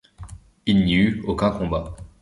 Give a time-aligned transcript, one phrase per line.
[0.65, 1.95] Il n'y eut aucun combat.